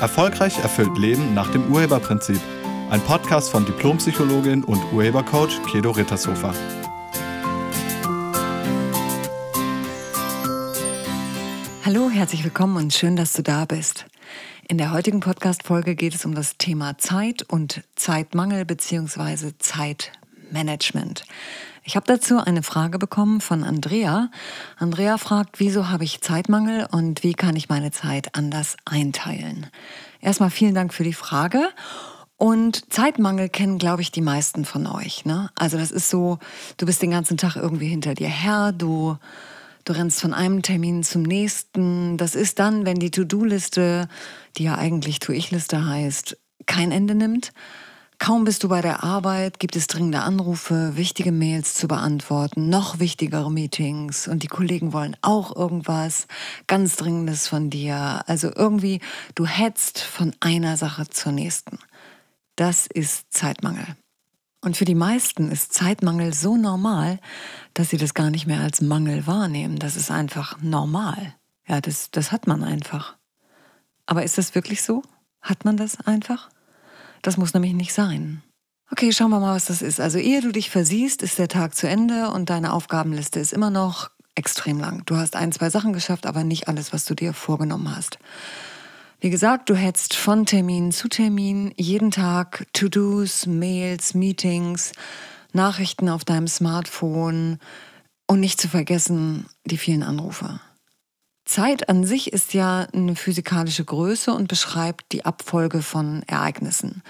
Erfolgreich 0.00 0.58
erfüllt 0.58 0.96
Leben 0.96 1.34
nach 1.34 1.52
dem 1.52 1.70
Urheberprinzip. 1.70 2.40
Ein 2.88 3.02
Podcast 3.02 3.50
von 3.50 3.66
Diplompsychologin 3.66 4.64
und 4.64 4.80
Urhebercoach 4.92 5.60
Kedo 5.70 5.90
Rittershofer. 5.90 6.54
Hallo, 11.84 12.08
herzlich 12.08 12.42
willkommen 12.44 12.76
und 12.78 12.94
schön, 12.94 13.14
dass 13.14 13.34
du 13.34 13.42
da 13.42 13.66
bist. 13.66 14.06
In 14.68 14.78
der 14.78 14.92
heutigen 14.92 15.20
Podcast-Folge 15.20 15.94
geht 15.94 16.14
es 16.14 16.24
um 16.24 16.34
das 16.34 16.56
Thema 16.56 16.96
Zeit 16.96 17.42
und 17.42 17.82
Zeitmangel 17.94 18.64
bzw. 18.64 19.52
Zeitmanagement. 19.58 21.24
Ich 21.90 21.96
habe 21.96 22.06
dazu 22.06 22.38
eine 22.38 22.62
Frage 22.62 23.00
bekommen 23.00 23.40
von 23.40 23.64
Andrea. 23.64 24.30
Andrea 24.76 25.18
fragt, 25.18 25.58
wieso 25.58 25.88
habe 25.88 26.04
ich 26.04 26.20
Zeitmangel 26.20 26.86
und 26.88 27.24
wie 27.24 27.32
kann 27.32 27.56
ich 27.56 27.68
meine 27.68 27.90
Zeit 27.90 28.36
anders 28.36 28.76
einteilen? 28.84 29.66
Erstmal 30.20 30.50
vielen 30.50 30.76
Dank 30.76 30.94
für 30.94 31.02
die 31.02 31.12
Frage. 31.12 31.68
Und 32.36 32.92
Zeitmangel 32.92 33.48
kennen, 33.48 33.78
glaube 33.78 34.02
ich, 34.02 34.12
die 34.12 34.20
meisten 34.20 34.64
von 34.64 34.86
euch. 34.86 35.24
Ne? 35.24 35.50
Also 35.56 35.78
das 35.78 35.90
ist 35.90 36.08
so, 36.08 36.38
du 36.76 36.86
bist 36.86 37.02
den 37.02 37.10
ganzen 37.10 37.36
Tag 37.36 37.56
irgendwie 37.56 37.88
hinter 37.88 38.14
dir 38.14 38.28
her, 38.28 38.70
du, 38.70 39.16
du 39.84 39.92
rennst 39.92 40.20
von 40.20 40.32
einem 40.32 40.62
Termin 40.62 41.02
zum 41.02 41.24
nächsten. 41.24 42.16
Das 42.18 42.36
ist 42.36 42.60
dann, 42.60 42.86
wenn 42.86 43.00
die 43.00 43.10
To-Do-Liste, 43.10 44.06
die 44.58 44.62
ja 44.62 44.78
eigentlich 44.78 45.18
To-Ich-Liste 45.18 45.88
heißt, 45.88 46.38
kein 46.66 46.92
Ende 46.92 47.16
nimmt. 47.16 47.52
Kaum 48.20 48.44
bist 48.44 48.62
du 48.62 48.68
bei 48.68 48.82
der 48.82 49.02
Arbeit, 49.02 49.58
gibt 49.58 49.76
es 49.76 49.86
dringende 49.86 50.20
Anrufe, 50.20 50.94
wichtige 50.94 51.32
Mails 51.32 51.72
zu 51.72 51.88
beantworten, 51.88 52.68
noch 52.68 52.98
wichtigere 52.98 53.50
Meetings 53.50 54.28
und 54.28 54.42
die 54.42 54.46
Kollegen 54.46 54.92
wollen 54.92 55.16
auch 55.22 55.56
irgendwas 55.56 56.26
ganz 56.66 56.96
Dringendes 56.96 57.48
von 57.48 57.70
dir. 57.70 58.20
Also 58.26 58.52
irgendwie, 58.54 59.00
du 59.34 59.46
hetzt 59.46 60.00
von 60.00 60.34
einer 60.38 60.76
Sache 60.76 61.08
zur 61.08 61.32
nächsten. 61.32 61.78
Das 62.56 62.86
ist 62.86 63.32
Zeitmangel. 63.32 63.86
Und 64.60 64.76
für 64.76 64.84
die 64.84 64.94
meisten 64.94 65.50
ist 65.50 65.72
Zeitmangel 65.72 66.34
so 66.34 66.58
normal, 66.58 67.20
dass 67.72 67.88
sie 67.88 67.96
das 67.96 68.12
gar 68.12 68.28
nicht 68.28 68.46
mehr 68.46 68.60
als 68.60 68.82
Mangel 68.82 69.26
wahrnehmen. 69.26 69.78
Das 69.78 69.96
ist 69.96 70.10
einfach 70.10 70.60
normal. 70.60 71.34
Ja, 71.66 71.80
das, 71.80 72.10
das 72.10 72.32
hat 72.32 72.46
man 72.46 72.64
einfach. 72.64 73.16
Aber 74.04 74.24
ist 74.24 74.36
das 74.36 74.54
wirklich 74.54 74.82
so? 74.82 75.02
Hat 75.40 75.64
man 75.64 75.78
das 75.78 75.98
einfach? 76.00 76.50
Das 77.22 77.36
muss 77.36 77.54
nämlich 77.54 77.74
nicht 77.74 77.92
sein. 77.92 78.42
Okay, 78.90 79.12
schauen 79.12 79.30
wir 79.30 79.40
mal, 79.40 79.54
was 79.54 79.66
das 79.66 79.82
ist. 79.82 80.00
Also 80.00 80.18
ehe 80.18 80.40
du 80.40 80.50
dich 80.50 80.70
versiehst, 80.70 81.22
ist 81.22 81.38
der 81.38 81.48
Tag 81.48 81.76
zu 81.76 81.88
Ende 81.88 82.30
und 82.30 82.50
deine 82.50 82.72
Aufgabenliste 82.72 83.38
ist 83.38 83.52
immer 83.52 83.70
noch 83.70 84.10
extrem 84.34 84.80
lang. 84.80 85.04
Du 85.06 85.16
hast 85.16 85.36
ein, 85.36 85.52
zwei 85.52 85.70
Sachen 85.70 85.92
geschafft, 85.92 86.26
aber 86.26 86.44
nicht 86.44 86.66
alles, 86.66 86.92
was 86.92 87.04
du 87.04 87.14
dir 87.14 87.32
vorgenommen 87.32 87.94
hast. 87.94 88.18
Wie 89.20 89.30
gesagt, 89.30 89.68
du 89.68 89.74
hetzt 89.74 90.16
von 90.16 90.46
Termin 90.46 90.92
zu 90.92 91.08
Termin 91.08 91.72
jeden 91.76 92.10
Tag 92.10 92.66
To-Dos, 92.72 93.46
Mails, 93.46 94.14
Meetings, 94.14 94.92
Nachrichten 95.52 96.08
auf 96.08 96.24
deinem 96.24 96.48
Smartphone 96.48 97.58
und 98.26 98.40
nicht 98.40 98.60
zu 98.60 98.68
vergessen 98.68 99.46
die 99.66 99.76
vielen 99.76 100.02
Anrufe. 100.02 100.60
Zeit 101.50 101.88
an 101.88 102.04
sich 102.04 102.32
ist 102.32 102.54
ja 102.54 102.86
eine 102.92 103.16
physikalische 103.16 103.84
Größe 103.84 104.32
und 104.32 104.46
beschreibt 104.46 105.10
die 105.10 105.24
Abfolge 105.24 105.82
von 105.82 106.22
Ereignissen. 106.28 107.02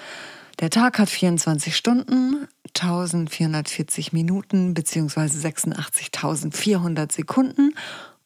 Der 0.60 0.70
Tag 0.70 0.98
hat 0.98 1.10
24 1.10 1.77
Stunden, 1.77 2.48
1440 2.69 4.14
Minuten 4.14 4.72
bzw. 4.72 5.20
86.400 5.20 7.12
Sekunden 7.12 7.74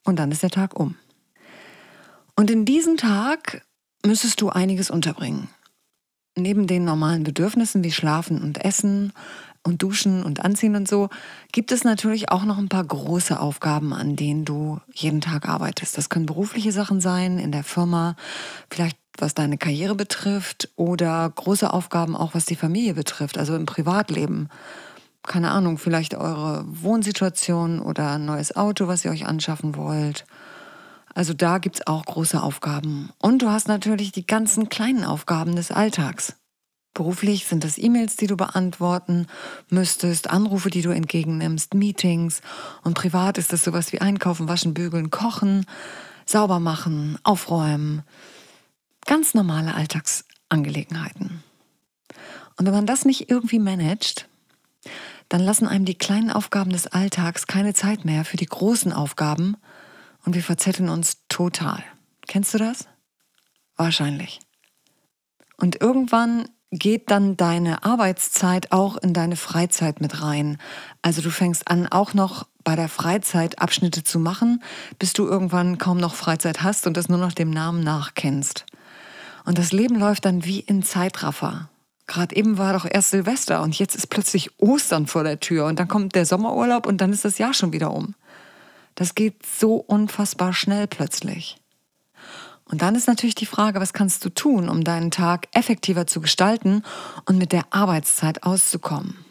und 0.05 0.21
dann 0.21 0.31
ist 0.31 0.45
der 0.45 0.51
Tag 0.51 0.79
um. 0.79 0.95
Und 2.37 2.49
in 2.49 2.65
diesem 2.65 2.97
Tag 2.97 3.62
müsstest 4.06 4.41
du 4.41 4.50
einiges 4.50 4.91
unterbringen. 4.91 5.49
Neben 6.37 6.69
den 6.69 6.84
normalen 6.84 7.25
Bedürfnissen 7.25 7.83
wie 7.83 7.93
Schlafen 7.93 8.41
und 8.41 8.65
Essen, 8.65 9.12
und 9.64 9.82
Duschen 9.82 10.22
und 10.22 10.44
Anziehen 10.44 10.76
und 10.76 10.86
so, 10.86 11.08
gibt 11.52 11.72
es 11.72 11.84
natürlich 11.84 12.30
auch 12.30 12.44
noch 12.44 12.58
ein 12.58 12.69
paar 12.69 12.84
große 12.84 13.41
Aufgaben, 13.41 13.92
an 13.92 14.14
denen 14.14 14.44
du 14.44 14.78
jeden 14.92 15.20
Tag 15.20 15.48
arbeitest. 15.48 15.97
Das 15.98 16.08
können 16.08 16.26
berufliche 16.26 16.70
Sachen 16.70 17.00
sein, 17.00 17.38
in 17.38 17.50
der 17.50 17.64
Firma, 17.64 18.14
vielleicht 18.70 18.98
was 19.19 19.34
deine 19.34 19.58
Karriere 19.58 19.94
betrifft 19.94 20.69
oder 20.76 21.30
große 21.34 21.72
Aufgaben 21.72 22.16
auch, 22.16 22.34
was 22.34 22.47
die 22.47 22.56
Familie 22.56 22.94
betrifft, 22.94 23.38
also 23.38 23.54
im 23.54 23.66
Privatleben. 23.66 24.48
Keine 25.22 25.50
Ahnung, 25.50 25.78
vielleicht 25.78 26.14
eure 26.14 26.64
Wohnsituation 26.66 27.81
oder 27.81 28.12
ein 28.12 28.25
neues 28.26 28.54
Auto, 28.56 28.88
was 28.88 29.04
ihr 29.04 29.10
euch 29.10 29.26
anschaffen 29.26 29.76
wollt. 29.76 30.26
Also 31.14 31.32
da 31.32 31.58
gibt 31.58 31.76
es 31.76 31.86
auch 31.86 32.04
große 32.04 32.42
Aufgaben. 32.42 33.10
Und 33.19 33.41
du 33.41 33.48
hast 33.48 33.69
natürlich 33.69 34.12
die 34.12 34.26
ganzen 34.26 34.69
kleinen 34.69 35.04
Aufgaben 35.04 35.54
des 35.56 35.70
Alltags. 35.70 36.34
Beruflich 36.94 37.47
sind 37.47 37.65
das 37.65 37.77
E-Mails, 37.77 38.15
die 38.15 38.28
du 38.28 38.37
beantworten 38.37 39.27
müsstest, 39.69 40.31
Anrufe, 40.31 40.71
die 40.71 40.82
du 40.82 40.91
entgegennimmst, 40.91 41.75
Meetings. 41.75 42.41
Und 42.82 42.94
privat 42.94 43.37
ist 43.37 43.53
das 43.53 43.65
sowas 43.65 43.93
wie 43.93 44.00
Einkaufen, 44.00 44.49
Waschen, 44.49 44.75
Bügeln, 44.75 45.10
Kochen, 45.10 45.66
sauber 46.25 46.60
machen, 46.60 47.19
aufräumen. 47.25 48.03
Ganz 49.06 49.34
normale 49.34 49.75
Alltagsangelegenheiten. 49.75 51.43
Und 52.56 52.66
wenn 52.66 52.75
man 52.75 52.87
das 52.87 53.05
nicht 53.05 53.28
irgendwie 53.28 53.59
managt, 53.59 54.28
dann 55.28 55.41
lassen 55.41 55.66
einem 55.66 55.84
die 55.84 55.99
kleinen 55.99 56.31
Aufgaben 56.31 56.71
des 56.71 56.87
Alltags 56.87 57.49
keine 57.49 57.75
Zeit 57.75 58.05
mehr 58.05 58.25
für 58.25 58.37
die 58.37 58.47
großen 58.47 58.93
Aufgaben 58.93 59.56
und 60.25 60.34
wir 60.34 60.44
verzetteln 60.44 60.88
uns 60.88 61.19
total. 61.28 61.82
Kennst 62.28 62.55
du 62.55 62.59
das? 62.59 62.87
Wahrscheinlich. 63.76 64.38
Und 65.56 65.81
irgendwann 65.81 66.49
geht 66.79 67.11
dann 67.11 67.37
deine 67.37 67.85
Arbeitszeit 67.85 68.73
auch 68.73 68.97
in 68.97 69.12
deine 69.12 69.37
Freizeit 69.37 70.01
mit 70.01 70.23
rein. 70.23 70.59
Also 71.03 71.23
du 71.23 71.31
fängst 71.31 71.69
an, 71.69 71.87
auch 71.87 72.15
noch 72.15 72.47
bei 72.65 72.75
der 72.75 72.89
Freizeit 72.89 73.61
Abschnitte 73.61 74.03
zu 74.03 74.19
machen, 74.19 74.62
bis 74.99 75.12
du 75.12 75.27
irgendwann 75.27 75.79
kaum 75.79 75.99
noch 75.99 76.15
Freizeit 76.15 76.62
hast 76.62 76.87
und 76.87 76.97
das 76.97 77.09
nur 77.09 77.19
noch 77.19 77.33
dem 77.33 77.51
Namen 77.51 77.85
nachkennst. 77.85 78.67
Und 79.45 79.59
das 79.59 79.73
Leben 79.73 79.97
läuft 79.97 80.25
dann 80.25 80.45
wie 80.45 80.61
in 80.61 80.83
Zeitraffer. 80.83 81.69
Gerade 82.07 82.35
eben 82.35 82.59
war 82.59 82.73
doch 82.73 82.87
erst 82.91 83.11
Silvester 83.11 83.62
und 83.62 83.79
jetzt 83.79 83.95
ist 83.95 84.09
plötzlich 84.09 84.51
Ostern 84.59 85.06
vor 85.06 85.23
der 85.25 85.41
Tür 85.41 85.67
und 85.67 85.79
dann 85.79 85.89
kommt 85.89 86.15
der 86.15 86.27
Sommerurlaub 86.27 86.87
und 86.87 87.01
dann 87.01 87.12
ist 87.12 87.25
das 87.25 87.39
Jahr 87.39 87.55
schon 87.55 87.73
wieder 87.73 87.93
um. 87.93 88.15
Das 88.95 89.15
geht 89.15 89.47
so 89.47 89.77
unfassbar 89.77 90.53
schnell 90.53 90.87
plötzlich. 90.87 91.56
Und 92.66 92.82
dann 92.82 92.94
ist 92.94 93.06
natürlich 93.06 93.34
die 93.34 93.47
Frage, 93.47 93.80
was 93.80 93.92
kannst 93.92 94.25
du 94.25 94.30
tun, 94.30 94.69
um 94.69 94.84
deinen 94.84 95.10
Tag 95.10 95.48
effektiver 95.52 96.06
zu 96.06 96.20
gestalten 96.20 96.82
und 97.26 97.36
mit 97.38 97.52
der 97.52 97.66
Arbeitszeit 97.70 98.42
auszukommen? 98.42 99.25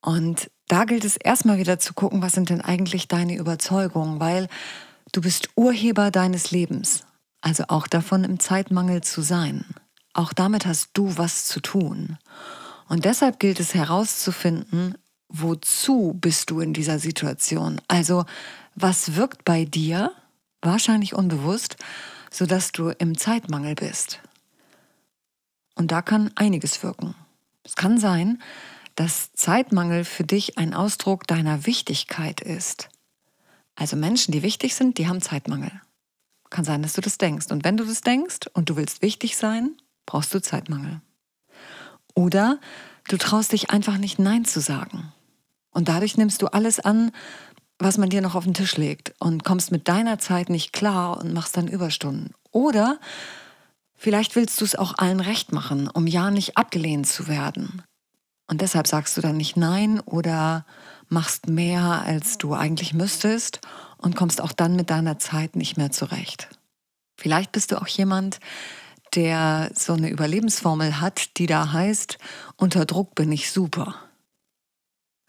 Und 0.00 0.50
da 0.68 0.84
gilt 0.84 1.04
es 1.04 1.16
erstmal 1.16 1.58
wieder 1.58 1.78
zu 1.78 1.92
gucken, 1.92 2.22
was 2.22 2.32
sind 2.32 2.50
denn 2.50 2.60
eigentlich 2.60 3.08
deine 3.08 3.36
Überzeugungen, 3.36 4.20
weil 4.20 4.48
du 5.12 5.20
bist 5.20 5.50
Urheber 5.56 6.10
deines 6.10 6.50
Lebens, 6.50 7.04
also 7.40 7.64
auch 7.68 7.86
davon 7.86 8.24
im 8.24 8.40
Zeitmangel 8.40 9.02
zu 9.02 9.22
sein. 9.22 9.64
Auch 10.14 10.32
damit 10.32 10.66
hast 10.66 10.90
du 10.94 11.16
was 11.18 11.44
zu 11.46 11.60
tun. 11.60 12.18
Und 12.88 13.04
deshalb 13.04 13.38
gilt 13.40 13.60
es 13.60 13.74
herauszufinden, 13.74 14.96
wozu 15.28 16.16
bist 16.20 16.50
du 16.50 16.60
in 16.60 16.72
dieser 16.72 16.98
Situation? 16.98 17.80
Also 17.88 18.24
was 18.74 19.16
wirkt 19.16 19.44
bei 19.44 19.64
dir, 19.64 20.12
wahrscheinlich 20.62 21.14
unbewusst, 21.14 21.76
sodass 22.34 22.72
du 22.72 22.88
im 22.88 23.16
Zeitmangel 23.16 23.76
bist. 23.76 24.20
Und 25.76 25.92
da 25.92 26.02
kann 26.02 26.32
einiges 26.34 26.82
wirken. 26.82 27.14
Es 27.62 27.76
kann 27.76 27.98
sein, 27.98 28.42
dass 28.96 29.32
Zeitmangel 29.34 30.04
für 30.04 30.24
dich 30.24 30.58
ein 30.58 30.74
Ausdruck 30.74 31.28
deiner 31.28 31.64
Wichtigkeit 31.64 32.40
ist. 32.40 32.88
Also 33.76 33.94
Menschen, 33.96 34.32
die 34.32 34.42
wichtig 34.42 34.74
sind, 34.74 34.98
die 34.98 35.06
haben 35.06 35.20
Zeitmangel. 35.20 35.70
Kann 36.50 36.64
sein, 36.64 36.82
dass 36.82 36.94
du 36.94 37.00
das 37.00 37.18
denkst. 37.18 37.52
Und 37.52 37.62
wenn 37.62 37.76
du 37.76 37.84
das 37.84 38.00
denkst 38.00 38.48
und 38.52 38.68
du 38.68 38.74
willst 38.74 39.00
wichtig 39.00 39.36
sein, 39.36 39.76
brauchst 40.04 40.34
du 40.34 40.42
Zeitmangel. 40.42 41.00
Oder 42.14 42.58
du 43.06 43.16
traust 43.16 43.52
dich 43.52 43.70
einfach 43.70 43.96
nicht 43.96 44.18
Nein 44.18 44.44
zu 44.44 44.60
sagen. 44.60 45.12
Und 45.70 45.88
dadurch 45.88 46.16
nimmst 46.16 46.42
du 46.42 46.48
alles 46.48 46.80
an, 46.80 47.12
was 47.78 47.98
man 47.98 48.10
dir 48.10 48.20
noch 48.20 48.34
auf 48.34 48.44
den 48.44 48.54
Tisch 48.54 48.76
legt 48.76 49.14
und 49.18 49.44
kommst 49.44 49.72
mit 49.72 49.88
deiner 49.88 50.18
Zeit 50.18 50.48
nicht 50.48 50.72
klar 50.72 51.18
und 51.18 51.32
machst 51.32 51.56
dann 51.56 51.68
Überstunden. 51.68 52.32
Oder 52.50 52.98
vielleicht 53.94 54.36
willst 54.36 54.60
du 54.60 54.64
es 54.64 54.76
auch 54.76 54.98
allen 54.98 55.20
recht 55.20 55.52
machen, 55.52 55.88
um 55.88 56.06
ja 56.06 56.30
nicht 56.30 56.56
abgelehnt 56.56 57.06
zu 57.06 57.26
werden. 57.28 57.82
Und 58.46 58.60
deshalb 58.60 58.86
sagst 58.86 59.16
du 59.16 59.20
dann 59.20 59.36
nicht 59.36 59.56
Nein 59.56 60.00
oder 60.00 60.66
machst 61.08 61.48
mehr, 61.48 62.02
als 62.04 62.38
du 62.38 62.54
eigentlich 62.54 62.92
müsstest 62.92 63.60
und 63.98 64.16
kommst 64.16 64.40
auch 64.40 64.52
dann 64.52 64.76
mit 64.76 64.90
deiner 64.90 65.18
Zeit 65.18 65.56
nicht 65.56 65.76
mehr 65.76 65.90
zurecht. 65.90 66.48
Vielleicht 67.16 67.52
bist 67.52 67.72
du 67.72 67.80
auch 67.80 67.86
jemand, 67.86 68.40
der 69.14 69.70
so 69.74 69.92
eine 69.94 70.10
Überlebensformel 70.10 71.00
hat, 71.00 71.38
die 71.38 71.46
da 71.46 71.72
heißt, 71.72 72.18
unter 72.56 72.84
Druck 72.84 73.14
bin 73.14 73.30
ich 73.32 73.50
super. 73.50 73.94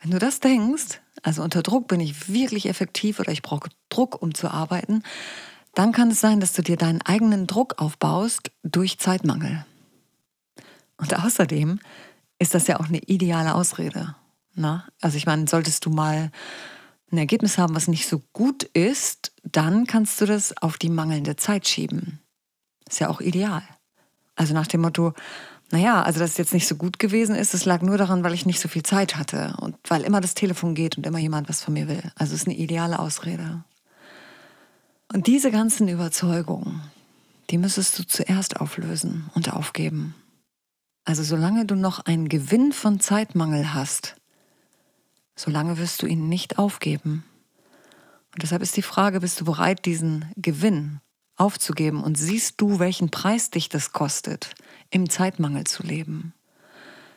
Wenn 0.01 0.11
du 0.11 0.19
das 0.19 0.39
denkst, 0.39 1.01
also 1.23 1.43
unter 1.43 1.63
Druck 1.63 1.87
bin 1.87 1.99
ich 1.99 2.29
wirklich 2.29 2.67
effektiv 2.67 3.19
oder 3.19 3.31
ich 3.31 3.41
brauche 3.41 3.69
Druck, 3.89 4.21
um 4.21 4.33
zu 4.33 4.49
arbeiten, 4.49 5.03
dann 5.73 5.91
kann 5.91 6.11
es 6.11 6.21
sein, 6.21 6.39
dass 6.39 6.53
du 6.53 6.61
dir 6.61 6.77
deinen 6.77 7.01
eigenen 7.01 7.47
Druck 7.47 7.81
aufbaust 7.81 8.51
durch 8.63 8.97
Zeitmangel. 8.99 9.65
Und 10.97 11.17
außerdem 11.17 11.79
ist 12.39 12.53
das 12.53 12.67
ja 12.67 12.79
auch 12.79 12.87
eine 12.87 12.99
ideale 12.99 13.55
Ausrede. 13.55 14.15
Na? 14.53 14.75
Ne? 14.75 14.83
Also 15.01 15.17
ich 15.17 15.25
meine, 15.25 15.47
solltest 15.47 15.85
du 15.85 15.89
mal 15.89 16.31
ein 17.11 17.17
Ergebnis 17.17 17.57
haben, 17.57 17.75
was 17.75 17.87
nicht 17.87 18.07
so 18.07 18.21
gut 18.33 18.63
ist, 18.63 19.33
dann 19.43 19.85
kannst 19.85 20.19
du 20.21 20.25
das 20.25 20.57
auf 20.61 20.77
die 20.77 20.89
mangelnde 20.89 21.35
Zeit 21.35 21.67
schieben. 21.67 22.19
Ist 22.89 22.99
ja 22.99 23.09
auch 23.09 23.21
ideal. 23.21 23.63
Also 24.35 24.53
nach 24.53 24.67
dem 24.67 24.81
Motto, 24.81 25.13
naja, 25.71 26.03
also 26.03 26.19
dass 26.19 26.31
es 26.31 26.37
jetzt 26.37 26.53
nicht 26.53 26.67
so 26.67 26.75
gut 26.75 26.99
gewesen 26.99 27.35
ist, 27.35 27.53
das 27.53 27.65
lag 27.65 27.81
nur 27.81 27.97
daran, 27.97 28.23
weil 28.23 28.33
ich 28.33 28.45
nicht 28.45 28.59
so 28.59 28.67
viel 28.67 28.83
Zeit 28.83 29.17
hatte 29.17 29.55
und 29.59 29.75
weil 29.87 30.03
immer 30.03 30.21
das 30.21 30.35
Telefon 30.35 30.75
geht 30.75 30.97
und 30.97 31.05
immer 31.05 31.19
jemand 31.19 31.49
was 31.49 31.63
von 31.63 31.73
mir 31.73 31.87
will. 31.87 32.03
Also 32.15 32.35
es 32.35 32.41
ist 32.41 32.47
eine 32.47 32.57
ideale 32.57 32.99
Ausrede. 32.99 33.63
Und 35.11 35.27
diese 35.27 35.51
ganzen 35.51 35.87
Überzeugungen, 35.87 36.81
die 37.49 37.57
müsstest 37.57 37.97
du 37.97 38.05
zuerst 38.05 38.59
auflösen 38.59 39.29
und 39.33 39.53
aufgeben. 39.53 40.15
Also 41.03 41.23
solange 41.23 41.65
du 41.65 41.75
noch 41.75 41.99
einen 41.99 42.29
Gewinn 42.29 42.71
von 42.71 42.99
Zeitmangel 42.99 43.73
hast, 43.73 44.15
solange 45.35 45.77
wirst 45.77 46.01
du 46.01 46.07
ihn 46.07 46.29
nicht 46.29 46.57
aufgeben. 46.57 47.23
Und 48.33 48.43
deshalb 48.43 48.61
ist 48.61 48.75
die 48.77 48.81
Frage, 48.81 49.19
bist 49.19 49.39
du 49.39 49.45
bereit, 49.45 49.85
diesen 49.85 50.31
Gewinn 50.35 50.99
aufzugeben 51.37 52.03
und 52.03 52.17
siehst 52.17 52.61
du, 52.61 52.79
welchen 52.79 53.09
Preis 53.09 53.49
dich 53.49 53.69
das 53.69 53.91
kostet, 53.91 54.55
im 54.89 55.09
Zeitmangel 55.09 55.65
zu 55.65 55.83
leben? 55.83 56.33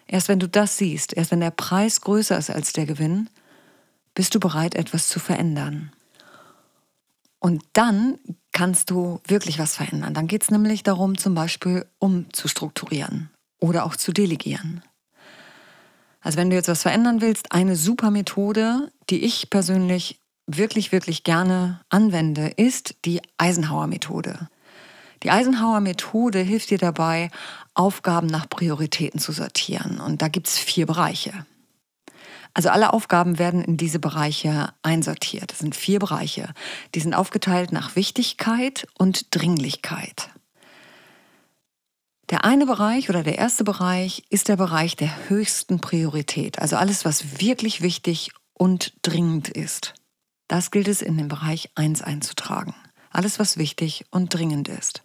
Erst 0.06 0.28
wenn 0.28 0.40
du 0.40 0.48
das 0.48 0.78
siehst, 0.78 1.12
erst 1.14 1.30
wenn 1.30 1.40
der 1.40 1.50
Preis 1.50 2.00
größer 2.00 2.38
ist 2.38 2.50
als 2.50 2.72
der 2.72 2.86
Gewinn, 2.86 3.28
bist 4.14 4.34
du 4.34 4.40
bereit, 4.40 4.74
etwas 4.74 5.08
zu 5.08 5.20
verändern. 5.20 5.92
Und 7.38 7.62
dann 7.72 8.18
kannst 8.52 8.90
du 8.90 9.20
wirklich 9.26 9.58
was 9.58 9.76
verändern. 9.76 10.14
Dann 10.14 10.26
geht 10.26 10.42
es 10.42 10.50
nämlich 10.50 10.82
darum, 10.82 11.16
zum 11.16 11.34
Beispiel 11.34 11.86
umzustrukturieren 11.98 13.30
oder 13.60 13.84
auch 13.84 13.94
zu 13.94 14.12
delegieren. 14.12 14.82
Also 16.20 16.38
wenn 16.38 16.50
du 16.50 16.56
jetzt 16.56 16.68
was 16.68 16.82
verändern 16.82 17.20
willst, 17.20 17.52
eine 17.52 17.76
super 17.76 18.10
Methode, 18.10 18.90
die 19.08 19.24
ich 19.24 19.50
persönlich 19.50 20.20
wirklich, 20.48 20.90
wirklich 20.90 21.22
gerne 21.22 21.80
anwende, 21.90 22.48
ist 22.48 22.96
die 23.04 23.20
Eisenhower-Methode. 23.36 24.48
Die 25.22 25.30
Eisenhower-Methode 25.30 26.40
hilft 26.40 26.70
dir 26.70 26.78
dabei, 26.78 27.30
Aufgaben 27.74 28.26
nach 28.26 28.48
Prioritäten 28.48 29.20
zu 29.20 29.32
sortieren. 29.32 30.00
Und 30.00 30.22
da 30.22 30.28
gibt 30.28 30.48
es 30.48 30.58
vier 30.58 30.86
Bereiche. 30.86 31.46
Also 32.54 32.70
alle 32.70 32.92
Aufgaben 32.92 33.38
werden 33.38 33.62
in 33.62 33.76
diese 33.76 33.98
Bereiche 33.98 34.72
einsortiert. 34.82 35.52
Das 35.52 35.58
sind 35.58 35.76
vier 35.76 35.98
Bereiche. 35.98 36.54
Die 36.94 37.00
sind 37.00 37.14
aufgeteilt 37.14 37.72
nach 37.72 37.94
Wichtigkeit 37.94 38.86
und 38.96 39.34
Dringlichkeit. 39.36 40.30
Der 42.30 42.44
eine 42.44 42.66
Bereich 42.66 43.08
oder 43.08 43.22
der 43.22 43.38
erste 43.38 43.64
Bereich 43.64 44.24
ist 44.28 44.48
der 44.48 44.56
Bereich 44.56 44.96
der 44.96 45.28
höchsten 45.28 45.80
Priorität, 45.80 46.58
also 46.58 46.76
alles, 46.76 47.04
was 47.06 47.40
wirklich 47.40 47.80
wichtig 47.80 48.32
und 48.52 48.92
dringend 49.02 49.48
ist. 49.48 49.94
Das 50.48 50.70
gilt 50.70 50.88
es 50.88 51.02
in 51.02 51.18
den 51.18 51.28
Bereich 51.28 51.70
1 51.74 52.02
einzutragen. 52.02 52.74
Alles, 53.10 53.38
was 53.38 53.58
wichtig 53.58 54.06
und 54.10 54.32
dringend 54.34 54.68
ist. 54.68 55.02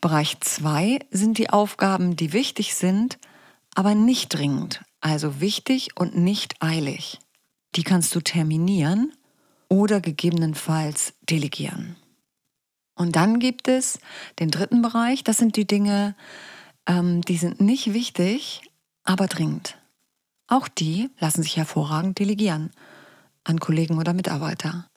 Bereich 0.00 0.40
2 0.40 1.00
sind 1.10 1.38
die 1.38 1.50
Aufgaben, 1.50 2.16
die 2.16 2.32
wichtig 2.32 2.74
sind, 2.74 3.18
aber 3.74 3.94
nicht 3.94 4.28
dringend, 4.28 4.82
also 5.00 5.40
wichtig 5.40 5.96
und 5.96 6.16
nicht 6.16 6.62
eilig. 6.62 7.18
Die 7.74 7.82
kannst 7.82 8.14
du 8.14 8.20
terminieren 8.20 9.12
oder 9.68 10.00
gegebenenfalls 10.00 11.14
delegieren. 11.28 11.96
Und 12.94 13.16
dann 13.16 13.38
gibt 13.38 13.68
es 13.68 13.98
den 14.38 14.50
dritten 14.50 14.82
Bereich, 14.82 15.24
das 15.24 15.38
sind 15.38 15.56
die 15.56 15.66
Dinge, 15.66 16.14
ähm, 16.86 17.22
die 17.22 17.36
sind 17.36 17.60
nicht 17.60 17.94
wichtig, 17.94 18.62
aber 19.04 19.26
dringend. 19.26 19.78
Auch 20.46 20.68
die 20.68 21.10
lassen 21.18 21.42
sich 21.42 21.56
hervorragend 21.56 22.18
delegieren 22.18 22.70
an 23.44 23.60
Kollegen 23.60 23.98
oder 23.98 24.12
Mitarbeiter. 24.12 24.88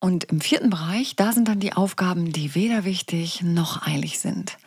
Und 0.00 0.24
im 0.24 0.40
vierten 0.40 0.70
Bereich, 0.70 1.14
da 1.14 1.32
sind 1.32 1.48
dann 1.48 1.60
die 1.60 1.74
Aufgaben, 1.74 2.32
die 2.32 2.54
weder 2.54 2.84
wichtig 2.84 3.42
noch 3.42 3.86
eilig 3.86 4.18
sind. 4.18 4.58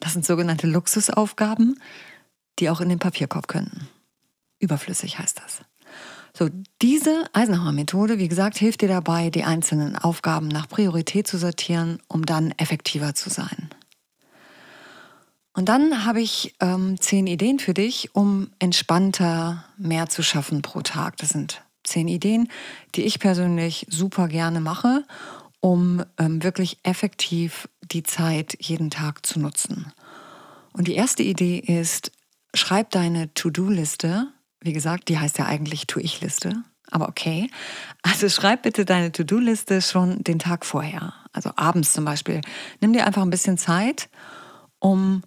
Das 0.00 0.12
sind 0.12 0.26
sogenannte 0.26 0.66
Luxusaufgaben, 0.66 1.78
die 2.58 2.68
auch 2.68 2.80
in 2.80 2.88
den 2.88 2.98
Papierkorb 2.98 3.46
könnten. 3.46 3.88
Überflüssig 4.58 5.18
heißt 5.18 5.38
das. 5.38 5.60
So, 6.36 6.48
diese 6.80 7.26
Eisenhower-Methode, 7.34 8.18
wie 8.18 8.28
gesagt, 8.28 8.56
hilft 8.56 8.80
dir 8.80 8.88
dabei, 8.88 9.30
die 9.30 9.44
einzelnen 9.44 9.96
Aufgaben 9.96 10.48
nach 10.48 10.68
Priorität 10.68 11.26
zu 11.26 11.38
sortieren, 11.38 12.00
um 12.08 12.24
dann 12.24 12.52
effektiver 12.52 13.14
zu 13.14 13.28
sein. 13.28 13.70
Und 15.52 15.68
dann 15.68 16.06
habe 16.06 16.22
ich 16.22 16.54
ähm, 16.60 16.98
zehn 16.98 17.26
Ideen 17.26 17.58
für 17.58 17.74
dich, 17.74 18.14
um 18.14 18.50
entspannter 18.58 19.64
mehr 19.76 20.08
zu 20.08 20.22
schaffen 20.22 20.62
pro 20.62 20.80
Tag. 20.80 21.18
Das 21.18 21.28
sind 21.28 21.62
zehn 21.84 22.08
Ideen, 22.08 22.48
die 22.94 23.02
ich 23.02 23.18
persönlich 23.18 23.86
super 23.88 24.28
gerne 24.28 24.60
mache, 24.60 25.04
um 25.60 26.04
ähm, 26.18 26.42
wirklich 26.42 26.78
effektiv 26.82 27.68
die 27.82 28.02
Zeit 28.02 28.56
jeden 28.60 28.90
Tag 28.90 29.24
zu 29.24 29.40
nutzen. 29.40 29.92
Und 30.72 30.88
die 30.88 30.94
erste 30.94 31.22
Idee 31.22 31.58
ist, 31.58 32.12
schreib 32.54 32.90
deine 32.90 33.32
To-Do-Liste 33.34 34.28
wie 34.62 34.72
gesagt, 34.72 35.08
die 35.08 35.18
heißt 35.18 35.38
ja 35.38 35.46
eigentlich 35.46 35.86
Tu-Ich-Liste. 35.86 36.62
Aber 36.90 37.08
okay. 37.08 37.50
Also 38.02 38.28
schreib 38.28 38.62
bitte 38.62 38.84
deine 38.84 39.12
To-Do-Liste 39.12 39.82
schon 39.82 40.22
den 40.22 40.38
Tag 40.38 40.64
vorher. 40.64 41.14
Also 41.32 41.50
abends 41.56 41.92
zum 41.92 42.04
Beispiel. 42.04 42.40
Nimm 42.80 42.92
dir 42.92 43.06
einfach 43.06 43.22
ein 43.22 43.30
bisschen 43.30 43.58
Zeit, 43.58 44.08
um 44.78 45.22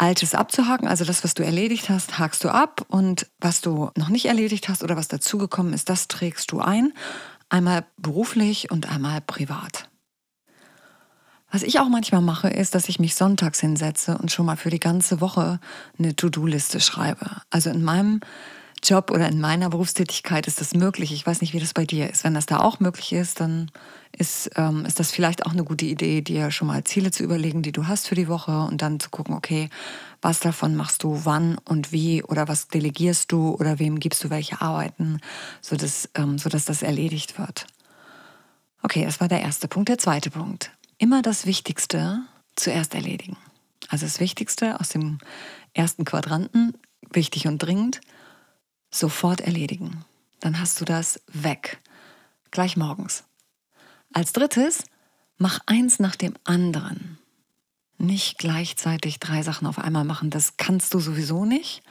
Altes 0.00 0.34
abzuhaken. 0.34 0.88
Also 0.88 1.04
das, 1.04 1.24
was 1.24 1.34
du 1.34 1.44
erledigt 1.44 1.90
hast, 1.90 2.18
hakst 2.18 2.42
du 2.44 2.48
ab. 2.48 2.86
Und 2.88 3.26
was 3.38 3.60
du 3.60 3.90
noch 3.96 4.08
nicht 4.08 4.26
erledigt 4.26 4.68
hast 4.68 4.82
oder 4.82 4.96
was 4.96 5.08
dazugekommen 5.08 5.74
ist, 5.74 5.90
das 5.90 6.08
trägst 6.08 6.52
du 6.52 6.60
ein. 6.60 6.94
Einmal 7.50 7.84
beruflich 7.98 8.70
und 8.70 8.90
einmal 8.90 9.20
privat. 9.20 9.90
Was 11.50 11.62
ich 11.62 11.80
auch 11.80 11.88
manchmal 11.88 12.22
mache, 12.22 12.48
ist, 12.48 12.74
dass 12.74 12.88
ich 12.88 12.98
mich 12.98 13.14
sonntags 13.14 13.60
hinsetze 13.60 14.16
und 14.16 14.30
schon 14.30 14.46
mal 14.46 14.56
für 14.56 14.70
die 14.70 14.80
ganze 14.80 15.20
Woche 15.20 15.60
eine 15.98 16.16
To-Do-Liste 16.16 16.80
schreibe. 16.80 17.42
Also 17.50 17.68
in 17.68 17.82
meinem 17.82 18.20
Job 18.82 19.10
oder 19.10 19.28
in 19.28 19.40
meiner 19.40 19.68
Berufstätigkeit 19.68 20.46
ist 20.46 20.60
das 20.60 20.74
möglich. 20.74 21.12
Ich 21.12 21.26
weiß 21.26 21.40
nicht, 21.40 21.52
wie 21.52 21.60
das 21.60 21.74
bei 21.74 21.84
dir 21.84 22.08
ist. 22.08 22.24
Wenn 22.24 22.34
das 22.34 22.46
da 22.46 22.60
auch 22.60 22.80
möglich 22.80 23.12
ist, 23.12 23.40
dann 23.40 23.70
ist, 24.12 24.50
ähm, 24.56 24.84
ist 24.84 24.98
das 24.98 25.10
vielleicht 25.10 25.46
auch 25.46 25.52
eine 25.52 25.64
gute 25.64 25.84
Idee, 25.84 26.22
dir 26.22 26.50
schon 26.50 26.68
mal 26.68 26.82
Ziele 26.84 27.10
zu 27.10 27.22
überlegen, 27.22 27.62
die 27.62 27.72
du 27.72 27.86
hast 27.86 28.08
für 28.08 28.14
die 28.14 28.28
Woche 28.28 28.62
und 28.62 28.82
dann 28.82 28.98
zu 28.98 29.10
gucken, 29.10 29.34
okay, 29.34 29.68
was 30.22 30.40
davon 30.40 30.76
machst 30.76 31.02
du 31.02 31.24
wann 31.24 31.58
und 31.64 31.92
wie 31.92 32.22
oder 32.22 32.48
was 32.48 32.68
delegierst 32.68 33.30
du 33.32 33.54
oder 33.54 33.78
wem 33.78 34.00
gibst 34.00 34.24
du 34.24 34.30
welche 34.30 34.60
Arbeiten, 34.60 35.20
sodass, 35.60 36.08
ähm, 36.14 36.38
sodass 36.38 36.64
das 36.64 36.82
erledigt 36.82 37.38
wird. 37.38 37.66
Okay, 38.82 39.04
das 39.04 39.20
war 39.20 39.28
der 39.28 39.42
erste 39.42 39.68
Punkt. 39.68 39.88
Der 39.88 39.98
zweite 39.98 40.30
Punkt. 40.30 40.70
Immer 40.98 41.22
das 41.22 41.46
Wichtigste 41.46 42.20
zuerst 42.56 42.94
erledigen. 42.94 43.36
Also 43.88 44.06
das 44.06 44.20
Wichtigste 44.20 44.78
aus 44.80 44.90
dem 44.90 45.18
ersten 45.74 46.04
Quadranten, 46.04 46.74
wichtig 47.12 47.46
und 47.46 47.58
dringend, 47.58 48.00
sofort 48.90 49.40
erledigen. 49.40 50.04
Dann 50.40 50.60
hast 50.60 50.80
du 50.80 50.84
das 50.84 51.20
weg. 51.26 51.78
Gleich 52.50 52.76
morgens. 52.76 53.24
Als 54.12 54.32
drittes, 54.32 54.84
mach 55.36 55.60
eins 55.66 55.98
nach 55.98 56.16
dem 56.16 56.34
anderen. 56.44 57.18
Nicht 57.98 58.38
gleichzeitig 58.38 59.20
drei 59.20 59.42
Sachen 59.42 59.66
auf 59.66 59.78
einmal 59.78 60.04
machen. 60.04 60.30
Das 60.30 60.56
kannst 60.56 60.94
du 60.94 61.00
sowieso 61.00 61.44
nicht. 61.44 61.82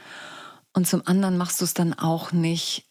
Und 0.73 0.87
zum 0.87 1.05
anderen 1.05 1.37
machst 1.37 1.61
du 1.61 1.65
es 1.65 1.73
dann 1.73 1.93
auch 1.93 2.31
nicht 2.31 2.88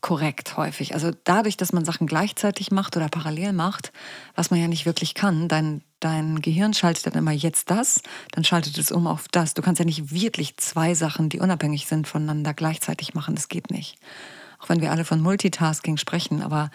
korrekt 0.00 0.56
häufig. 0.56 0.94
Also 0.94 1.10
dadurch, 1.24 1.56
dass 1.56 1.72
man 1.72 1.84
Sachen 1.84 2.06
gleichzeitig 2.06 2.70
macht 2.70 2.96
oder 2.96 3.08
parallel 3.08 3.52
macht, 3.52 3.92
was 4.34 4.50
man 4.50 4.60
ja 4.60 4.68
nicht 4.68 4.86
wirklich 4.86 5.14
kann, 5.14 5.48
dein, 5.48 5.82
dein 6.00 6.40
Gehirn 6.40 6.74
schaltet 6.74 7.06
dann 7.06 7.14
immer 7.14 7.32
jetzt 7.32 7.70
das, 7.70 8.02
dann 8.32 8.44
schaltet 8.44 8.78
es 8.78 8.92
um 8.92 9.06
auf 9.06 9.26
das. 9.28 9.54
Du 9.54 9.62
kannst 9.62 9.78
ja 9.78 9.84
nicht 9.84 10.12
wirklich 10.12 10.56
zwei 10.56 10.94
Sachen, 10.94 11.28
die 11.28 11.40
unabhängig 11.40 11.86
sind, 11.86 12.08
voneinander 12.08 12.54
gleichzeitig 12.54 13.14
machen. 13.14 13.34
Das 13.34 13.48
geht 13.48 13.70
nicht. 13.70 13.96
Auch 14.58 14.68
wenn 14.68 14.80
wir 14.80 14.90
alle 14.90 15.04
von 15.04 15.20
Multitasking 15.20 15.96
sprechen, 15.96 16.42
aber 16.42 16.70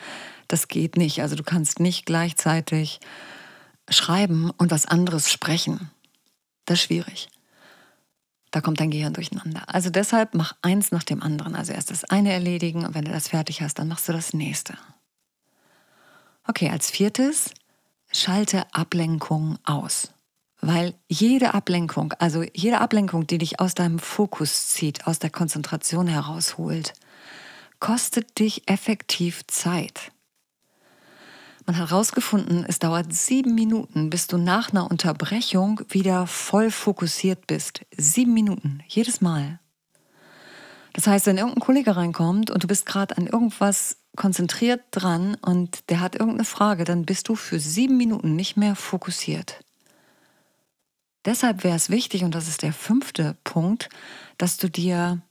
das 0.47 0.67
geht 0.67 0.97
nicht. 0.97 1.21
Also 1.21 1.35
du 1.35 1.43
kannst 1.43 1.79
nicht 1.79 2.05
gleichzeitig 2.05 2.99
schreiben 3.89 4.51
und 4.57 4.71
was 4.71 4.85
anderes 4.85 5.31
sprechen. 5.31 5.91
Das 6.65 6.79
ist 6.79 6.85
schwierig 6.85 7.29
da 8.55 8.61
kommt 8.61 8.79
dein 8.79 8.89
Gehirn 8.89 9.11
durcheinander. 9.11 9.63
Also 9.67 9.89
deshalb 9.89 10.33
mach 10.33 10.55
eins 10.61 10.93
nach 10.93 11.03
dem 11.03 11.21
anderen. 11.21 11.55
Also 11.55 11.73
erst 11.73 11.91
das 11.91 12.05
eine 12.05 12.31
erledigen 12.31 12.85
und 12.85 12.95
wenn 12.95 13.03
du 13.03 13.11
das 13.11 13.27
fertig 13.27 13.61
hast, 13.61 13.79
dann 13.79 13.89
machst 13.89 14.07
du 14.07 14.13
das 14.13 14.33
nächste. 14.33 14.77
Okay, 16.47 16.69
als 16.69 16.89
viertes, 16.89 17.51
schalte 18.13 18.63
Ablenkung 18.73 19.57
aus. 19.65 20.13
Weil 20.61 20.93
jede 21.09 21.53
Ablenkung, 21.53 22.13
also 22.13 22.43
jede 22.53 22.79
Ablenkung, 22.79 23.27
die 23.27 23.39
dich 23.39 23.59
aus 23.59 23.73
deinem 23.73 23.99
Fokus 23.99 24.67
zieht, 24.67 25.05
aus 25.05 25.19
der 25.19 25.31
Konzentration 25.31 26.07
herausholt, 26.07 26.93
kostet 27.81 28.39
dich 28.39 28.69
effektiv 28.69 29.45
Zeit. 29.47 30.13
Man 31.65 31.77
hat 31.77 31.89
herausgefunden, 31.89 32.63
es 32.67 32.77
dauert 32.77 33.11
sieben 33.11 33.55
Minuten, 33.55 34.11
bis 34.11 34.27
du 34.27 34.37
nach 34.37 34.69
einer 34.71 34.89
Unterbrechung 34.89 35.81
wieder 35.89 36.27
voll 36.27 36.69
fokussiert 36.69 37.47
bist. 37.47 37.81
Sieben 37.97 38.35
Minuten, 38.35 38.83
jedes 38.87 39.19
Mal. 39.19 39.59
Das 40.93 41.07
heißt, 41.07 41.25
wenn 41.25 41.37
irgendein 41.37 41.61
Kollege 41.61 41.95
reinkommt 41.95 42.51
und 42.51 42.63
du 42.63 42.67
bist 42.67 42.85
gerade 42.85 43.17
an 43.17 43.25
irgendwas 43.25 43.97
konzentriert 44.15 44.81
dran 44.91 45.35
und 45.41 45.89
der 45.89 45.99
hat 46.01 46.15
irgendeine 46.15 46.45
Frage, 46.45 46.83
dann 46.83 47.05
bist 47.05 47.27
du 47.29 47.35
für 47.35 47.59
sieben 47.59 47.97
Minuten 47.97 48.35
nicht 48.35 48.57
mehr 48.57 48.75
fokussiert. 48.75 49.59
Deshalb 51.25 51.63
wäre 51.63 51.75
es 51.75 51.89
wichtig, 51.89 52.23
und 52.23 52.35
das 52.35 52.47
ist 52.47 52.61
der 52.61 52.71
fünfte 52.71 53.35
Punkt, 53.43 53.89
dass 54.37 54.57
du 54.57 54.69
dir 54.69 55.21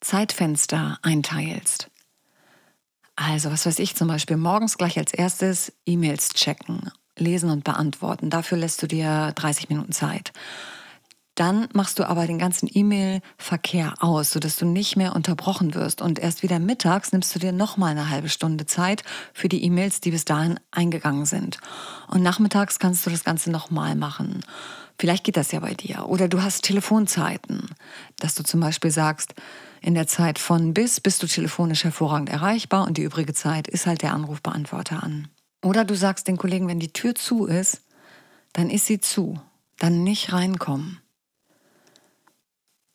Zeitfenster 0.00 0.98
einteilst. 1.02 1.90
Also, 3.16 3.50
was 3.50 3.64
weiß 3.64 3.78
ich 3.78 3.96
zum 3.96 4.08
Beispiel, 4.08 4.36
morgens 4.36 4.76
gleich 4.76 4.98
als 4.98 5.14
erstes 5.14 5.72
E-Mails 5.86 6.30
checken, 6.34 6.90
lesen 7.16 7.50
und 7.50 7.64
beantworten. 7.64 8.28
Dafür 8.28 8.58
lässt 8.58 8.82
du 8.82 8.86
dir 8.86 9.32
30 9.34 9.70
Minuten 9.70 9.92
Zeit. 9.92 10.32
Dann 11.34 11.68
machst 11.74 11.98
du 11.98 12.08
aber 12.08 12.26
den 12.26 12.38
ganzen 12.38 12.68
E-Mail-Verkehr 12.72 13.94
aus, 14.00 14.32
sodass 14.32 14.56
du 14.56 14.64
nicht 14.64 14.96
mehr 14.96 15.14
unterbrochen 15.14 15.74
wirst. 15.74 16.00
Und 16.00 16.18
erst 16.18 16.42
wieder 16.42 16.58
mittags 16.58 17.12
nimmst 17.12 17.34
du 17.34 17.38
dir 17.38 17.52
nochmal 17.52 17.90
eine 17.90 18.08
halbe 18.08 18.30
Stunde 18.30 18.64
Zeit 18.64 19.02
für 19.34 19.48
die 19.48 19.62
E-Mails, 19.62 20.00
die 20.00 20.10
bis 20.10 20.24
dahin 20.24 20.58
eingegangen 20.70 21.26
sind. 21.26 21.58
Und 22.08 22.22
nachmittags 22.22 22.78
kannst 22.78 23.04
du 23.04 23.10
das 23.10 23.22
Ganze 23.22 23.50
nochmal 23.50 23.96
machen. 23.96 24.40
Vielleicht 24.98 25.24
geht 25.24 25.36
das 25.36 25.52
ja 25.52 25.60
bei 25.60 25.74
dir. 25.74 26.06
Oder 26.08 26.28
du 26.28 26.42
hast 26.42 26.64
Telefonzeiten, 26.64 27.68
dass 28.18 28.34
du 28.34 28.42
zum 28.42 28.60
Beispiel 28.60 28.90
sagst, 28.90 29.34
in 29.82 29.94
der 29.94 30.06
Zeit 30.06 30.38
von 30.38 30.72
bis 30.72 31.00
bist 31.00 31.22
du 31.22 31.26
telefonisch 31.26 31.84
hervorragend 31.84 32.30
erreichbar 32.30 32.86
und 32.86 32.96
die 32.96 33.02
übrige 33.02 33.34
Zeit 33.34 33.68
ist 33.68 33.86
halt 33.86 34.02
der 34.02 34.14
Anrufbeantworter 34.14 35.02
an. 35.02 35.28
Oder 35.62 35.84
du 35.84 35.94
sagst 35.94 36.28
den 36.28 36.36
Kollegen, 36.36 36.68
wenn 36.68 36.80
die 36.80 36.92
Tür 36.92 37.14
zu 37.14 37.46
ist, 37.46 37.82
dann 38.52 38.70
ist 38.70 38.86
sie 38.86 39.00
zu, 39.00 39.38
dann 39.78 40.02
nicht 40.02 40.32
reinkommen. 40.32 41.00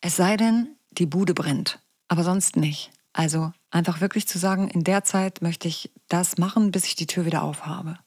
Es 0.02 0.16
sei 0.16 0.38
denn, 0.38 0.70
die 0.92 1.06
Bude 1.06 1.34
brennt, 1.34 1.80
aber 2.08 2.24
sonst 2.24 2.56
nicht. 2.56 2.92
Also 3.14 3.52
einfach 3.70 4.02
wirklich 4.02 4.28
zu 4.28 4.40
sagen, 4.40 4.70
in 4.70 4.84
der 4.84 5.04
Zeit 5.04 5.42
möchte 5.42 5.68
ich 5.68 5.92
das 6.08 6.38
machen, 6.38 6.72
bis 6.72 6.86
ich 6.86 6.96
die 6.96 7.08
Tür 7.08 7.26
wieder 7.26 7.44
aufhabe. 7.44 8.00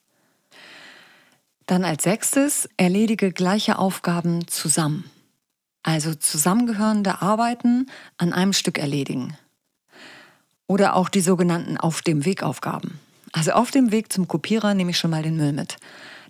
Dann 1.67 1.85
als 1.85 2.05
sechstes, 2.05 2.69
erledige 2.77 3.33
gleiche 3.33 3.79
Aufgaben 3.79 4.47
zusammen. 4.49 5.11
Also 5.83 6.15
zusammengehörende 6.15 7.23
Arbeiten 7.23 7.87
an 8.19 8.33
einem 8.33 8.53
Stück 8.53 8.79
erledigen. 8.79 9.37
Oder 10.67 10.97
auch 10.97 11.09
die 11.09 11.21
sogenannten 11.21 11.77
Auf 11.77 12.03
dem 12.03 12.25
Weg 12.25 12.43
Aufgaben. 12.43 13.01
Also 13.33 13.53
auf 13.53 13.71
dem 13.71 13.91
Weg 13.91 14.13
zum 14.13 14.29
Kopierer 14.29 14.75
nehme 14.75 14.93
ich 14.93 14.99
schon 14.99 15.11
mal 15.11 15.23
den 15.23 15.37
Müll 15.37 15.53
mit. 15.53 15.77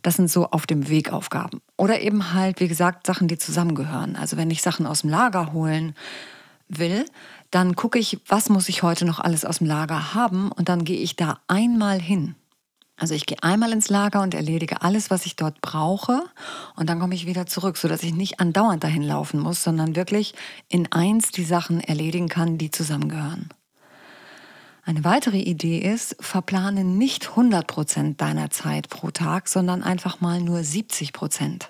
Das 0.02 0.16
sind 0.16 0.30
so 0.30 0.50
auf 0.50 0.66
dem 0.66 0.88
Weg 0.88 1.12
Aufgaben. 1.12 1.60
Oder 1.76 2.00
eben 2.00 2.32
halt, 2.32 2.60
wie 2.60 2.68
gesagt, 2.68 3.06
Sachen, 3.06 3.28
die 3.28 3.38
zusammengehören. 3.38 4.16
Also 4.16 4.36
wenn 4.36 4.50
ich 4.50 4.62
Sachen 4.62 4.86
aus 4.86 5.02
dem 5.02 5.10
Lager 5.10 5.52
holen 5.52 5.94
will, 6.68 7.04
dann 7.50 7.76
gucke 7.76 7.98
ich, 7.98 8.18
was 8.26 8.48
muss 8.48 8.68
ich 8.68 8.82
heute 8.82 9.04
noch 9.04 9.20
alles 9.20 9.44
aus 9.44 9.58
dem 9.58 9.66
Lager 9.66 10.14
haben 10.14 10.50
und 10.50 10.68
dann 10.68 10.84
gehe 10.84 10.98
ich 10.98 11.14
da 11.14 11.40
einmal 11.46 12.00
hin. 12.00 12.34
Also 12.96 13.14
ich 13.14 13.26
gehe 13.26 13.42
einmal 13.42 13.72
ins 13.72 13.88
Lager 13.88 14.22
und 14.22 14.34
erledige 14.34 14.82
alles, 14.82 15.10
was 15.10 15.26
ich 15.26 15.34
dort 15.34 15.60
brauche 15.60 16.24
und 16.76 16.88
dann 16.88 17.00
komme 17.00 17.14
ich 17.14 17.26
wieder 17.26 17.46
zurück, 17.46 17.76
sodass 17.76 18.04
ich 18.04 18.14
nicht 18.14 18.38
andauernd 18.38 18.84
dahin 18.84 19.02
laufen 19.02 19.40
muss, 19.40 19.64
sondern 19.64 19.96
wirklich 19.96 20.34
in 20.68 20.90
eins 20.92 21.32
die 21.32 21.44
Sachen 21.44 21.80
erledigen 21.80 22.28
kann, 22.28 22.56
die 22.56 22.70
zusammengehören. 22.70 23.48
Eine 24.86 25.02
weitere 25.02 25.38
Idee 25.38 25.78
ist, 25.78 26.14
verplane 26.20 26.84
nicht 26.84 27.30
100% 27.30 28.16
deiner 28.16 28.50
Zeit 28.50 28.90
pro 28.90 29.10
Tag, 29.10 29.48
sondern 29.48 29.82
einfach 29.82 30.20
mal 30.20 30.40
nur 30.40 30.60
70%. 30.60 31.62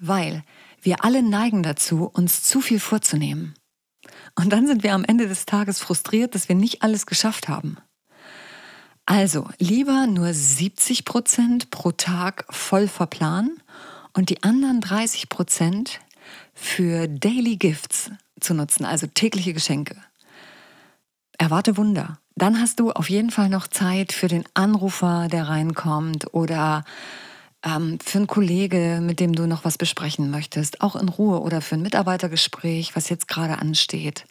Weil 0.00 0.42
wir 0.82 1.04
alle 1.04 1.22
neigen 1.22 1.62
dazu, 1.62 2.10
uns 2.12 2.42
zu 2.42 2.60
viel 2.60 2.80
vorzunehmen. 2.80 3.54
Und 4.34 4.52
dann 4.52 4.66
sind 4.66 4.82
wir 4.82 4.94
am 4.94 5.04
Ende 5.04 5.28
des 5.28 5.46
Tages 5.46 5.80
frustriert, 5.80 6.34
dass 6.34 6.48
wir 6.48 6.56
nicht 6.56 6.82
alles 6.82 7.06
geschafft 7.06 7.48
haben. 7.48 7.78
Also 9.10 9.48
lieber 9.58 10.06
nur 10.06 10.34
70 10.34 11.06
Prozent 11.06 11.70
pro 11.70 11.92
Tag 11.92 12.44
voll 12.50 12.86
verplanen 12.86 13.58
und 14.12 14.28
die 14.28 14.42
anderen 14.42 14.82
30 14.82 15.30
Prozent 15.30 16.00
für 16.52 17.08
Daily 17.08 17.56
Gifts 17.56 18.10
zu 18.38 18.52
nutzen, 18.52 18.84
also 18.84 19.06
tägliche 19.06 19.54
Geschenke. 19.54 19.96
Erwarte 21.38 21.78
Wunder. 21.78 22.18
Dann 22.34 22.60
hast 22.60 22.80
du 22.80 22.92
auf 22.92 23.08
jeden 23.08 23.30
Fall 23.30 23.48
noch 23.48 23.66
Zeit 23.66 24.12
für 24.12 24.28
den 24.28 24.44
Anrufer, 24.52 25.28
der 25.32 25.48
reinkommt 25.48 26.34
oder 26.34 26.84
ähm, 27.64 27.98
für 28.04 28.18
einen 28.18 28.26
Kollege, 28.26 29.00
mit 29.02 29.20
dem 29.20 29.34
du 29.34 29.46
noch 29.46 29.64
was 29.64 29.78
besprechen 29.78 30.30
möchtest, 30.30 30.82
auch 30.82 30.96
in 30.96 31.08
Ruhe 31.08 31.40
oder 31.40 31.62
für 31.62 31.76
ein 31.76 31.82
Mitarbeitergespräch, 31.82 32.94
was 32.94 33.08
jetzt 33.08 33.26
gerade 33.26 33.58
ansteht. 33.58 34.26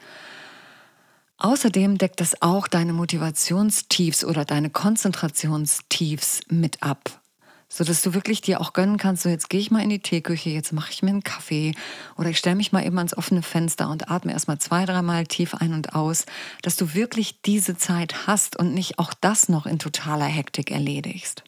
Außerdem 1.39 2.00
deckt 2.00 2.20
es 2.20 2.41
auch 2.41 2.67
deine 2.67 2.94
Motivationstiefs 2.94 4.25
oder 4.25 4.44
deine 4.44 4.72
Konzentrationstiefs 4.72 6.41
mit 6.50 6.82
ab, 6.82 7.22
sodass 7.70 8.01
du 8.01 8.15
wirklich 8.15 8.41
dir 8.41 8.60
auch 8.60 8.74
gönnen 8.74 8.98
kannst, 8.98 9.22
so 9.22 9.29
jetzt 9.29 9.51
gehe 9.51 9.60
ich 9.60 9.70
mal 9.70 9.84
in 9.84 9.89
die 9.89 10.00
Teeküche, 10.00 10.50
jetzt 10.50 10.74
mache 10.74 10.91
ich 10.91 11.03
mir 11.03 11.12
einen 11.12 11.24
Kaffee 11.24 11.75
oder 12.17 12.32
ich 12.32 12.39
stelle 12.39 12.56
mich 12.56 12.72
mal 12.72 12.84
eben 12.84 12.98
ans 12.98 13.15
offene 13.15 13.44
Fenster 13.44 13.88
und 13.89 14.10
atme 14.10 14.32
erstmal 14.32 14.58
zwei, 14.58 14.86
dreimal 14.86 15.27
tief 15.27 15.53
ein 15.53 15.74
und 15.74 15.94
aus, 15.94 16.25
dass 16.63 16.75
du 16.75 16.96
wirklich 16.96 17.39
diese 17.44 17.77
Zeit 17.77 18.25
hast 18.25 18.58
und 18.58 18.74
nicht 18.74 18.98
auch 18.98 19.13
das 19.13 19.48
noch 19.48 19.67
in 19.67 19.77
totaler 19.77 20.25
Hektik 20.25 20.72
erledigst. 20.72 21.44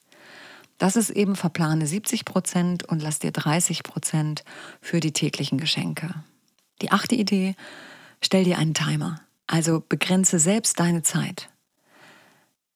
Das 0.77 0.96
ist 0.96 1.10
eben 1.10 1.36
verplane 1.36 1.88
70 1.88 2.25
Prozent 2.25 2.84
und 2.84 3.01
lass 3.01 3.17
dir 3.17 3.31
30 3.31 3.81
Prozent 3.81 4.43
für 4.81 5.00
die 5.00 5.13
täglichen 5.13 5.58
Geschenke. 5.58 6.13
Die 6.84 6.91
achte 6.91 7.15
Idee, 7.15 7.55
stell 8.22 8.43
dir 8.43 8.60
einen 8.60 8.75
Timer. 8.75 9.19
Also 9.51 9.83
begrenze 9.89 10.37
selbst 10.37 10.79
deine 10.79 11.01
Zeit. 11.01 11.49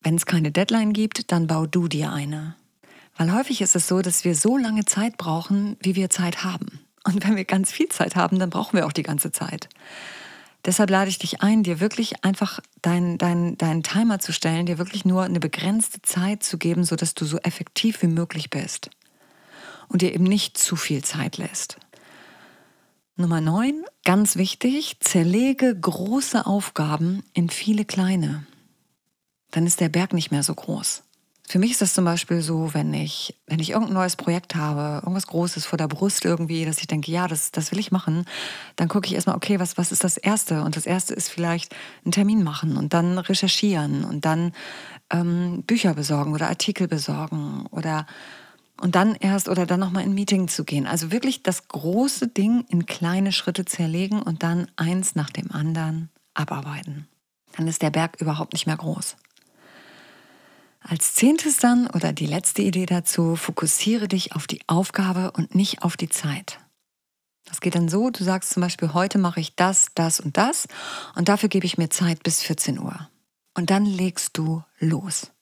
Wenn 0.02 0.16
es 0.16 0.26
keine 0.26 0.52
Deadline 0.52 0.92
gibt, 0.92 1.32
dann 1.32 1.46
bau 1.46 1.68
du 1.68 1.88
dir 1.88 2.12
eine. 2.12 2.56
Weil 3.16 3.32
häufig 3.32 3.62
ist 3.62 3.76
es 3.76 3.88
so, 3.88 4.02
dass 4.02 4.26
wir 4.26 4.34
so 4.34 4.58
lange 4.58 4.84
Zeit 4.84 5.18
brauchen, 5.18 5.78
wie 5.82 5.96
wir 5.96 6.10
Zeit 6.10 6.44
haben. 6.44 6.80
Und 7.04 7.24
wenn 7.24 7.36
wir 7.36 7.46
ganz 7.46 7.72
viel 7.72 7.90
Zeit 7.90 8.16
haben, 8.16 8.40
dann 8.40 8.50
brauchen 8.50 8.76
wir 8.76 8.88
auch 8.88 8.92
die 8.92 9.04
ganze 9.04 9.32
Zeit. 9.32 9.70
Deshalb 10.66 10.90
lade 10.90 11.12
ich 11.12 11.20
dich 11.20 11.44
ein, 11.44 11.62
dir 11.62 11.80
wirklich 11.80 12.26
einfach 12.26 12.60
deinen 12.82 13.20
dein, 13.20 13.56
dein 13.56 13.84
Timer 13.84 14.18
zu 14.18 14.34
stellen, 14.34 14.66
dir 14.66 14.80
wirklich 14.80 15.06
nur 15.06 15.22
eine 15.22 15.40
begrenzte 15.40 16.02
Zeit 16.02 16.42
zu 16.42 16.58
geben, 16.58 16.86
sodass 16.86 17.14
du 17.14 17.26
so 17.26 17.38
effektiv 17.38 18.02
wie 18.02 18.08
möglich 18.08 18.50
bist. 18.50 18.90
Und 19.90 20.02
dir 20.02 20.12
eben 20.12 20.24
nicht 20.24 20.58
zu 20.58 20.76
viel 20.76 21.04
Zeit 21.04 21.38
lässt. 21.38 21.78
Nummer 23.16 23.42
9, 23.42 23.84
ganz 24.06 24.38
wichtig, 24.38 24.98
zerlege 25.00 25.80
große 25.80 26.48
Aufgaben 26.48 27.24
in 27.34 27.52
viele 27.52 27.86
kleine. 27.86 28.48
Dann 29.52 29.68
ist 29.68 29.82
der 29.82 29.90
Berg 29.90 30.14
nicht 30.14 30.32
mehr 30.32 30.42
so 30.42 30.56
groß. 30.56 31.04
Für 31.48 31.60
mich 31.60 31.70
ist 31.70 31.84
das 31.84 31.94
zum 31.94 32.06
Beispiel 32.06 32.42
so, 32.42 32.74
wenn 32.74 32.92
ich, 32.92 33.40
wenn 33.46 33.60
ich 33.60 33.70
irgendein 33.70 33.94
neues 33.94 34.16
Projekt 34.16 34.56
habe, 34.56 35.02
irgendwas 35.04 35.28
Großes 35.28 35.64
vor 35.64 35.78
der 35.78 35.88
Brust 35.88 36.26
irgendwie, 36.26 36.66
dass 36.66 36.80
ich 36.80 36.88
denke, 36.88 37.12
ja, 37.12 37.28
das, 37.28 37.52
das 37.52 37.72
will 37.72 37.78
ich 37.78 37.92
machen, 37.92 38.26
dann 38.78 38.88
gucke 38.88 39.06
ich 39.06 39.14
erstmal, 39.14 39.36
okay, 39.36 39.60
was, 39.60 39.78
was 39.78 39.92
ist 39.92 40.04
das 40.04 40.18
Erste? 40.18 40.64
Und 40.64 40.76
das 40.76 40.88
Erste 40.88 41.14
ist 41.14 41.30
vielleicht 41.30 41.76
einen 42.04 42.14
Termin 42.14 42.42
machen 42.42 42.78
und 42.78 42.96
dann 42.96 43.20
recherchieren 43.20 44.06
und 44.06 44.26
dann 44.26 44.54
ähm, 45.12 45.62
Bücher 45.68 45.94
besorgen 45.94 46.34
oder 46.34 46.48
Artikel 46.48 46.88
besorgen 46.88 47.68
oder 47.70 48.08
und 48.84 48.96
dann 48.96 49.16
erst 49.16 49.48
oder 49.48 49.66
dann 49.66 49.80
nochmal 49.80 50.04
in 50.04 50.14
Meeting 50.14 50.50
zu 50.50 50.66
gehen. 50.66 50.88
Also 50.88 51.10
wirklich 51.10 51.42
das 51.42 51.70
große 51.70 52.28
Ding 52.28 52.66
in 52.68 52.86
kleine 52.86 53.32
Schritte 53.32 53.64
zerlegen 53.64 54.22
und 54.22 54.44
dann 54.44 54.70
eins 54.76 55.16
nach 55.16 55.30
dem 55.30 55.54
anderen 55.54 56.10
abarbeiten. 56.34 57.08
Dann 57.56 57.70
ist 57.70 57.82
der 57.82 57.92
Berg 57.92 58.20
überhaupt 58.20 58.52
nicht 58.52 58.68
mehr 58.68 58.76
groß. 58.76 59.16
Als 60.82 61.14
zehntes 61.14 61.60
dann 61.60 61.88
oder 61.88 62.12
die 62.12 62.26
letzte 62.26 62.62
Idee 62.62 62.86
dazu, 62.86 63.38
fokussiere 63.38 64.10
dich 64.10 64.36
auf 64.36 64.48
die 64.48 64.60
Aufgabe 64.68 65.32
und 65.32 65.56
nicht 65.56 65.82
auf 65.84 65.96
die 65.96 66.10
Zeit. 66.10 66.60
Das 67.46 67.62
geht 67.62 67.76
dann 67.76 67.88
so, 67.88 68.10
du 68.10 68.22
sagst 68.26 68.50
zum 68.50 68.60
Beispiel, 68.60 68.94
heute 68.94 69.18
mache 69.18 69.40
ich 69.40 69.56
das, 69.56 69.88
das 69.96 70.20
und 70.20 70.36
das 70.36 70.68
und 71.16 71.30
dafür 71.30 71.48
gebe 71.48 71.66
ich 71.66 71.78
mir 71.78 71.88
Zeit 71.88 72.22
bis 72.22 72.44
14 72.44 72.80
Uhr. 72.80 73.08
Und 73.54 73.70
dann 73.70 73.86
legst 73.86 74.38
du 74.38 74.62
los 74.80 75.33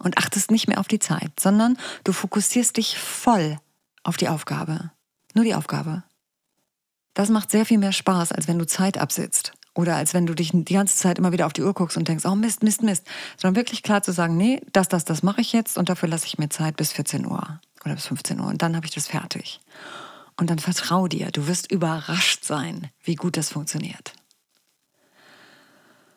und 0.00 0.18
achtest 0.18 0.50
nicht 0.50 0.68
mehr 0.68 0.80
auf 0.80 0.88
die 0.88 0.98
Zeit, 0.98 1.38
sondern 1.38 1.76
du 2.04 2.12
fokussierst 2.12 2.76
dich 2.76 2.98
voll 2.98 3.58
auf 4.02 4.16
die 4.16 4.28
Aufgabe. 4.28 4.90
Nur 5.34 5.44
die 5.44 5.54
Aufgabe. 5.54 6.02
Das 7.14 7.28
macht 7.28 7.50
sehr 7.50 7.66
viel 7.66 7.78
mehr 7.78 7.92
Spaß, 7.92 8.32
als 8.32 8.48
wenn 8.48 8.58
du 8.58 8.66
Zeit 8.66 8.98
absitzt. 8.98 9.52
Oder 9.74 9.96
als 9.96 10.14
wenn 10.14 10.26
du 10.26 10.34
dich 10.34 10.50
die 10.52 10.74
ganze 10.74 10.96
Zeit 10.96 11.18
immer 11.18 11.30
wieder 11.32 11.46
auf 11.46 11.52
die 11.52 11.62
Uhr 11.62 11.72
guckst 11.72 11.96
und 11.96 12.08
denkst, 12.08 12.24
oh 12.26 12.34
Mist, 12.34 12.62
Mist, 12.62 12.82
Mist. 12.82 13.06
Sondern 13.36 13.56
wirklich 13.56 13.82
klar 13.82 14.02
zu 14.02 14.12
sagen, 14.12 14.36
nee, 14.36 14.60
das, 14.72 14.88
das, 14.88 15.04
das 15.04 15.22
mache 15.22 15.40
ich 15.40 15.52
jetzt 15.52 15.78
und 15.78 15.88
dafür 15.88 16.08
lasse 16.08 16.26
ich 16.26 16.38
mir 16.38 16.48
Zeit 16.48 16.76
bis 16.76 16.92
14 16.92 17.26
Uhr 17.26 17.60
oder 17.84 17.94
bis 17.94 18.06
15 18.06 18.40
Uhr 18.40 18.46
und 18.46 18.62
dann 18.62 18.74
habe 18.74 18.86
ich 18.86 18.92
das 18.92 19.06
fertig. 19.06 19.60
Und 20.36 20.50
dann 20.50 20.58
vertrau 20.58 21.08
dir, 21.08 21.30
du 21.30 21.46
wirst 21.46 21.70
überrascht 21.70 22.44
sein, 22.44 22.90
wie 23.02 23.16
gut 23.16 23.36
das 23.36 23.50
funktioniert. 23.50 24.14